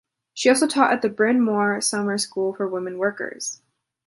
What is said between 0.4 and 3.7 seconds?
also taught at the Bryn Mawr Summer School for Women Workers.